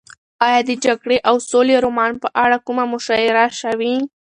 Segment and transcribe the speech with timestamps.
[0.45, 3.95] ایا د جګړې او سولې رومان په اړه کومه مشاعره شوې؟